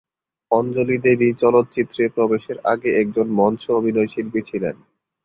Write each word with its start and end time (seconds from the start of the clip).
অঞ্জলি 0.51 0.97
দেবী 1.05 1.29
চলচ্চিত্রে 1.33 2.03
প্রবেশের 2.15 2.57
আগে 2.63 2.89
একজন 3.01 3.27
মঞ্চ 3.39 3.61
অভিনয়শিল্পী 3.71 4.41
ছিলেন। 4.49 4.75